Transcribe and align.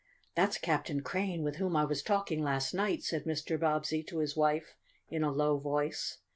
"That's 0.33 0.57
Captain 0.57 1.01
Crane, 1.01 1.43
with 1.43 1.57
whom 1.57 1.75
I 1.75 1.85
was 1.85 2.01
talking 2.01 2.41
last 2.41 2.73
night," 2.73 3.03
said 3.03 3.25
Mr. 3.25 3.59
Bobbsey 3.59 4.01
to 4.05 4.17
his 4.17 4.35
wife 4.35 4.75
in 5.09 5.23
a 5.23 5.31
low 5.31 5.59
voice. 5.59 6.17